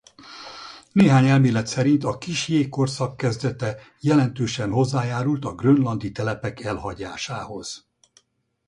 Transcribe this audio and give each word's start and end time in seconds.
Néhány 0.91 1.25
elmélet 1.25 1.67
szerint 1.67 2.03
a 2.03 2.17
kis 2.17 2.47
jégkorszak 2.47 3.17
kezdete 3.17 3.75
jelentősen 3.99 4.71
hozzájárult 4.71 5.45
a 5.45 5.55
grönlandi 5.55 6.11
telepek 6.11 6.59
elhagyásához. 6.61 7.87